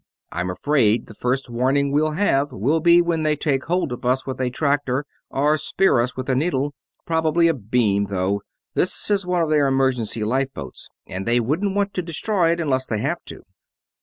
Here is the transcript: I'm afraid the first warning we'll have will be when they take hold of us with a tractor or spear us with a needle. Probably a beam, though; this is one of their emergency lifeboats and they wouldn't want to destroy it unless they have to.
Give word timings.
I'm 0.31 0.49
afraid 0.49 1.05
the 1.05 1.13
first 1.13 1.47
warning 1.47 1.91
we'll 1.91 2.13
have 2.13 2.51
will 2.51 2.79
be 2.79 3.03
when 3.03 3.21
they 3.21 3.35
take 3.35 3.65
hold 3.65 3.91
of 3.91 4.03
us 4.03 4.25
with 4.25 4.41
a 4.41 4.49
tractor 4.49 5.05
or 5.29 5.57
spear 5.59 5.99
us 5.99 6.17
with 6.17 6.27
a 6.27 6.33
needle. 6.33 6.73
Probably 7.05 7.47
a 7.47 7.53
beam, 7.53 8.05
though; 8.09 8.41
this 8.73 9.11
is 9.11 9.27
one 9.27 9.43
of 9.43 9.51
their 9.51 9.67
emergency 9.67 10.23
lifeboats 10.23 10.89
and 11.05 11.27
they 11.27 11.39
wouldn't 11.39 11.75
want 11.75 11.93
to 11.93 12.01
destroy 12.01 12.49
it 12.49 12.59
unless 12.59 12.87
they 12.87 12.97
have 12.97 13.23
to. 13.25 13.43